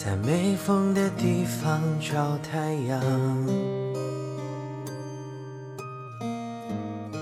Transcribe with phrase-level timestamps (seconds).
[0.00, 3.00] 在没风的地方找太阳，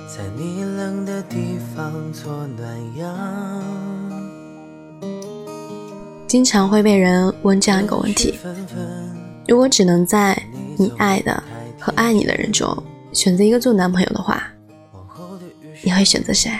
[0.06, 3.17] 在你冷的地方做暖阳。
[6.26, 8.39] 经常会被人问这样一个问题：
[9.48, 10.38] 如果只能在
[10.77, 11.43] 你爱的
[11.80, 12.77] 和爱你的人中
[13.11, 14.43] 选择一个做男朋友的话，
[15.82, 16.50] 你会选择谁？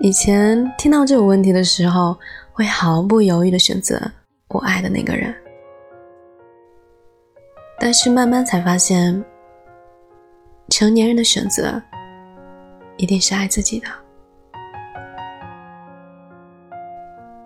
[0.00, 2.16] 以前听到这个问题的时候，
[2.58, 4.00] 会毫不犹豫的选择
[4.48, 5.32] 我爱的那个人。
[7.78, 9.24] 但是慢慢才发现，
[10.68, 11.80] 成年人的选择
[12.96, 13.86] 一定是爱自己的。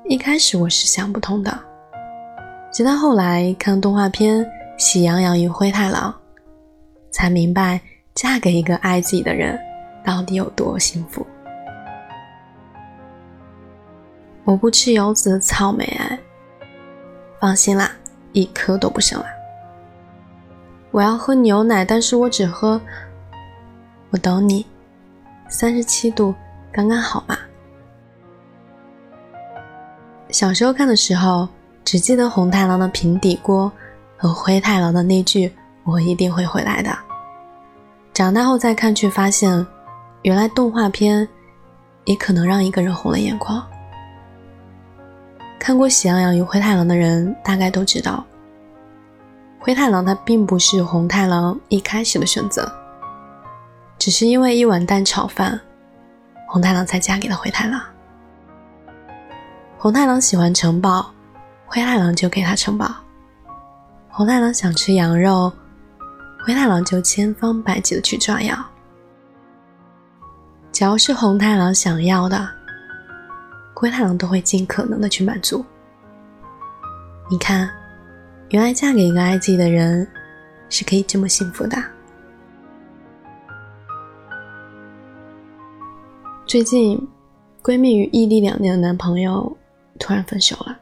[0.06, 1.62] 一开始我是想不通的，
[2.72, 4.42] 直到后来看动画片
[4.78, 6.10] 《喜羊羊与灰太狼》，
[7.10, 7.78] 才明白
[8.14, 9.60] 嫁给一个爱自己的人
[10.02, 11.26] 到底有多幸福。
[14.44, 16.18] 我不吃油子草莓哎，
[17.40, 17.90] 放心啦，
[18.32, 19.26] 一颗都不剩啦。
[20.90, 22.80] 我要喝牛奶，但是我只喝。
[24.10, 24.66] 我懂你，
[25.48, 26.34] 三十七度
[26.70, 27.38] 刚刚好嘛。
[30.28, 31.48] 小时候看的时候，
[31.84, 33.70] 只记得红太狼的平底锅
[34.16, 35.50] 和灰太狼的那句
[35.84, 36.90] “我一定会回来的”。
[38.12, 39.66] 长大后再看，却发现，
[40.22, 41.26] 原来动画片
[42.04, 43.66] 也可能让一个人红了眼眶。
[45.62, 48.26] 看过《喜羊羊与灰太狼》的人大概都知道，
[49.60, 52.68] 灰太狼他并不是红太狼一开始的选择，
[53.96, 55.60] 只是因为一碗蛋炒饭，
[56.48, 57.80] 红太狼才嫁给了灰太狼。
[59.78, 61.08] 红太狼喜欢城堡，
[61.64, 62.92] 灰太狼就给他城堡。
[64.08, 65.52] 红太狼想吃羊肉，
[66.44, 68.60] 灰太狼就千方百计的去抓羊。
[70.72, 72.48] 只要是红太狼想要的，
[73.82, 75.64] 灰太狼都会尽可能的去满足。
[77.28, 77.68] 你看，
[78.50, 80.06] 原来嫁给一个爱自己的人，
[80.68, 81.76] 是可以这么幸福的。
[86.46, 86.96] 最近，
[87.60, 89.52] 闺蜜与异地两年的男朋友。
[89.98, 90.78] 突然分手了。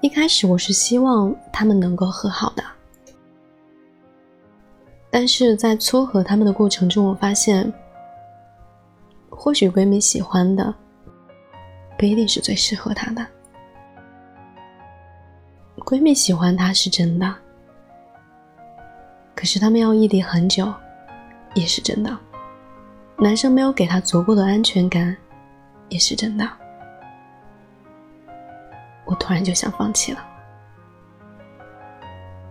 [0.00, 2.62] 一开始我是希望他们能够和好的，
[5.10, 7.72] 但是在撮合他们的过程中，我发现，
[9.28, 10.74] 或许闺蜜喜欢的
[12.00, 13.26] 不一定是最适合她的。
[15.80, 17.34] 闺蜜喜欢他是真的，
[19.34, 20.72] 可是他们要异地很久，
[21.52, 22.16] 也是真的。
[23.18, 25.14] 男生没有给她足够的安全感，
[25.90, 26.48] 也是真的。
[29.04, 30.26] 我突然就想放弃了，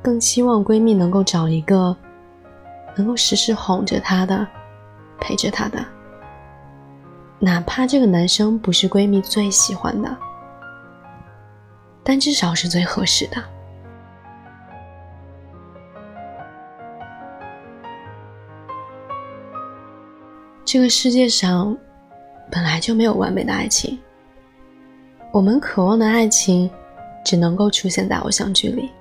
[0.04, 1.98] 更希望闺蜜能够找一个
[2.96, 4.48] 能够时时哄着她的、
[5.20, 5.84] 陪着她的，
[7.42, 10.18] 哪怕这个男生不是闺蜜最喜欢的，
[12.04, 13.42] 但至少是最合适的。
[20.66, 21.76] 这个世界上
[22.52, 23.98] 本来就没有完美的爱情。
[25.32, 26.70] 我们渴望的爱情，
[27.24, 28.92] 只能够出现在偶像剧里。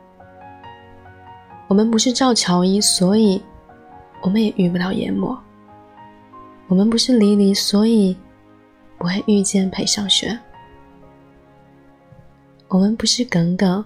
[1.66, 3.42] 我们不是赵乔伊，所以
[4.22, 5.38] 我们也遇不到研磨。
[6.68, 8.16] 我们不是黎黎，所以
[8.98, 10.38] 不会遇见裴尚轩。
[12.68, 13.82] 我们不是耿耿，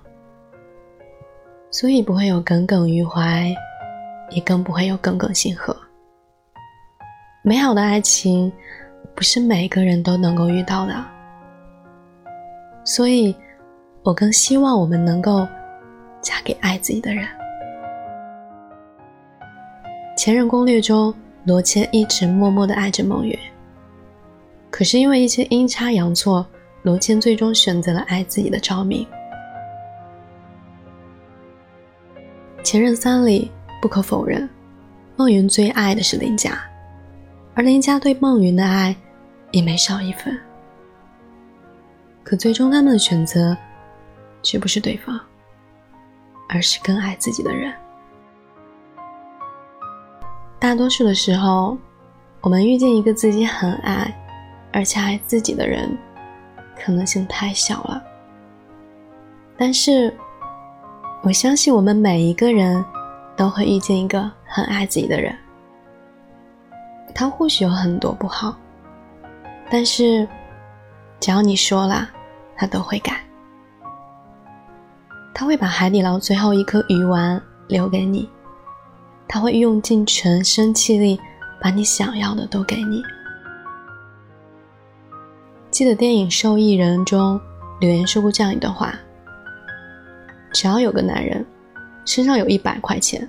[1.70, 3.54] 所以不会有耿耿于怀，
[4.30, 5.76] 也更不会有耿耿星河。
[7.42, 8.52] 美好的爱情，
[9.14, 11.04] 不是每个人都能够遇到的。
[12.84, 13.36] 所以，
[14.02, 15.46] 我更希望我们能够
[16.20, 17.24] 嫁给爱自己的人。
[20.16, 23.38] 《前任攻略》中，罗谦一直默默的爱着孟云，
[24.72, 26.44] 可是因为一些阴差阳错，
[26.82, 29.06] 罗谦最终选择了爱自己的赵敏。
[32.62, 33.50] 《前任三》里，
[33.82, 34.48] 不可否认，
[35.14, 36.58] 孟云最爱的是林佳，
[37.54, 38.96] 而林佳对孟云的爱
[39.50, 40.36] 也没少一分。
[42.24, 43.54] 可最终，他们的选择
[44.42, 45.20] 却不是对方，
[46.48, 47.70] 而是更爱自己的人。
[50.58, 51.76] 大多数的时候，
[52.40, 54.10] 我们遇见一个自己很爱，
[54.72, 55.96] 而且爱自己的人，
[56.76, 58.02] 可能性太小了。
[59.56, 60.12] 但是，
[61.22, 62.84] 我相信我们每一个人
[63.36, 65.36] 都会遇见一个很爱自己的人。
[67.14, 68.56] 他或许有很多不好，
[69.70, 70.26] 但是。
[71.20, 72.10] 只要你说了，
[72.56, 73.20] 他都会改。
[75.32, 78.28] 他会把海底捞最后一颗鱼丸留给你，
[79.28, 81.20] 他会用尽全身气力
[81.60, 83.00] 把你想要的都给你。
[85.72, 87.40] 记得电影《受益人》中，
[87.80, 88.94] 留言说过这样一段话：
[90.52, 91.42] 只要有个男人
[92.04, 93.26] 身上有一百块钱，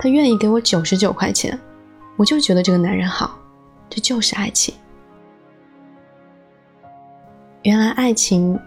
[0.00, 1.56] 他愿意给我九十九块钱，
[2.16, 3.38] 我就觉得这个男人好，
[3.88, 4.74] 这就是爱情。
[7.62, 8.58] 原来爱情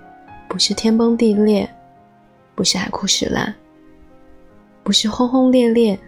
[0.48, 1.69] 不是天崩地裂，
[2.56, 3.54] 不是海枯石烂，
[4.84, 6.00] 不是轰轰烈烈，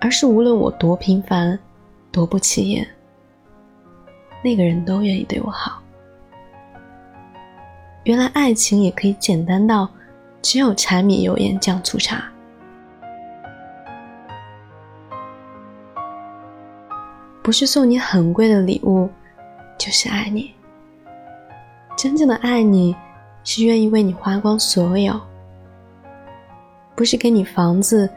[0.00, 1.58] 而是无论我多平凡，
[2.12, 2.86] 多不起眼，
[4.42, 5.80] 那个人都愿意对我好。
[8.04, 9.88] 原来爱情也可以简单到
[10.42, 12.24] 只有柴米油盐酱醋茶，
[17.42, 19.08] 不是送你很贵的礼物，
[19.78, 20.52] 就是爱你。
[21.96, 22.96] 真正的爱你，
[23.44, 25.20] 是愿意为你花光所有，
[26.96, 28.10] 不是给你房子，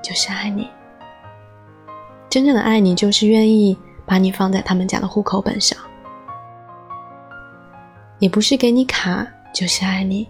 [0.00, 0.68] 就是爱你。
[2.28, 5.78] 真正的爱你，就是愿意把你放在他们家的户口本上，
[8.18, 10.28] 也不是给你卡，就是爱你。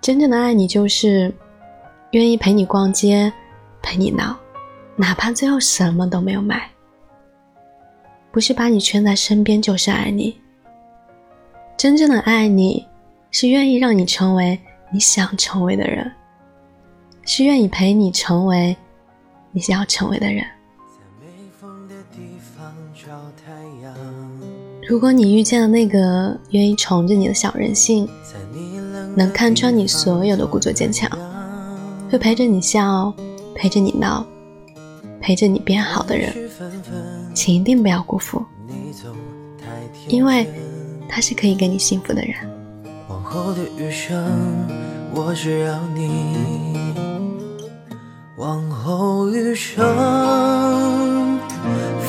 [0.00, 1.32] 真正的爱你，就是
[2.12, 3.32] 愿意陪你逛街，
[3.82, 4.36] 陪你闹，
[4.96, 6.70] 哪怕最后什么都没有买。
[8.30, 10.40] 不是把你圈在身边，就是爱你。
[11.76, 12.86] 真正的爱你，
[13.30, 14.58] 是愿意让你成为
[14.90, 16.10] 你想成为的人，
[17.24, 18.76] 是愿意陪你成为
[19.50, 20.44] 你想要成为的人。
[24.88, 28.08] 如果你遇见了那个愿意宠着你的小任性，
[29.14, 31.06] 能看穿你所有的故作坚强，
[32.10, 33.12] 会陪着你笑，
[33.54, 34.24] 陪着你闹，
[35.20, 36.32] 陪着你变好的人，
[37.34, 38.42] 请一定不要辜负，
[40.08, 40.48] 因为。
[41.10, 42.34] 他是可以给你幸福的人。
[43.08, 44.22] 往后的余生，
[45.14, 46.36] 我只要你。
[48.36, 51.38] 往后余生，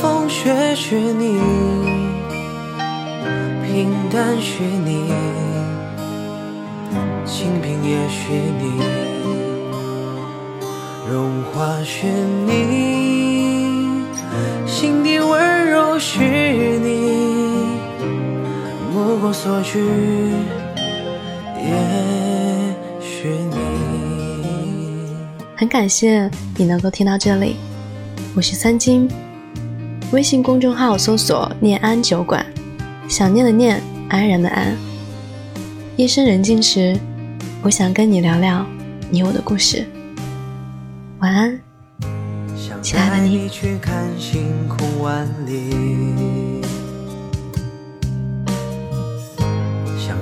[0.01, 1.39] 风雪是你，
[3.79, 5.09] 平淡是你，
[7.25, 8.29] 清贫也是
[8.59, 8.83] 你，
[11.09, 12.05] 荣华是
[12.45, 14.03] 你，
[14.67, 17.79] 心底温柔是你。
[18.93, 19.79] 目光所至，
[21.55, 21.71] 也
[22.99, 23.55] 是你。
[25.55, 27.55] 很感谢你能够听到这里，
[28.35, 29.09] 我是三金，
[30.11, 32.45] 微信公众号搜索“念安酒馆”，
[33.09, 34.77] 想念的念，安然的安。
[35.97, 36.95] 夜深人静时，
[37.63, 38.63] 我想跟你聊聊
[39.09, 39.83] 你我的故事。
[41.17, 41.59] 晚安，
[42.83, 43.49] 亲爱的你。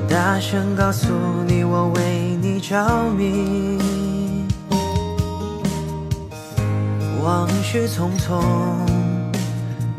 [0.10, 1.14] 大声告诉
[1.46, 3.78] 你，我为你着迷。
[7.22, 8.42] 往事匆匆，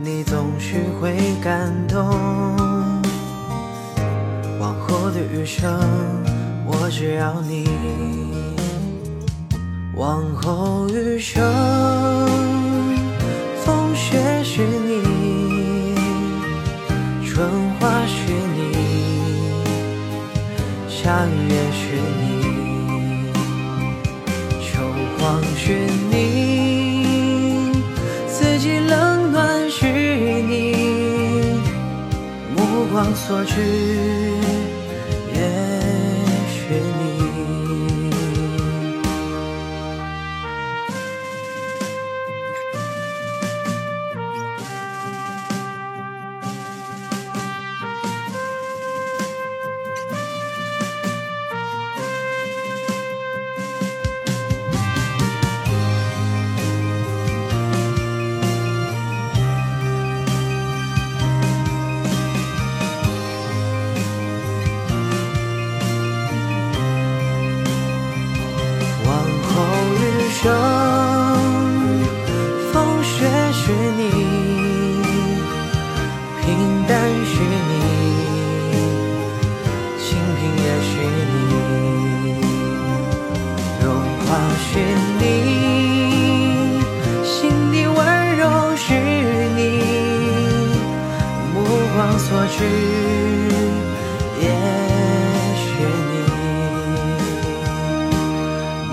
[0.03, 2.68] 你总是会感动。
[5.31, 5.79] 余生，
[6.67, 7.69] 我只要你。
[9.95, 11.43] 往后余生，
[13.65, 15.95] 风雪是你，
[17.27, 17.47] 春
[17.79, 18.59] 花是你。
[20.89, 21.83] 夏雨也是
[22.21, 23.33] 你，
[24.63, 24.81] 秋
[25.19, 25.75] 黄是
[26.11, 27.73] 你，
[28.29, 29.87] 四季冷暖是
[30.43, 31.61] 你，
[32.57, 34.38] 目光所至。
[92.59, 92.65] 许，
[94.43, 94.47] 也
[95.55, 95.67] 许
[96.11, 96.13] 你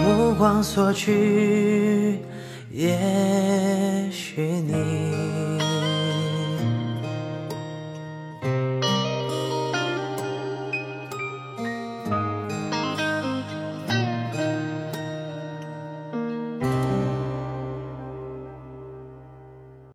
[0.03, 2.19] 目光所去，
[2.71, 3.24] 也。